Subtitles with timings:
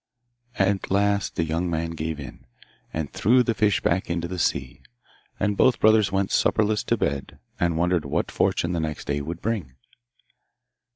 [0.57, 2.47] At last the young man gave in,
[2.91, 4.81] and threw the fish back into the sea;
[5.39, 9.43] and both brothers went supperless to bed, and wondered what fortune the next day would
[9.43, 9.75] bring.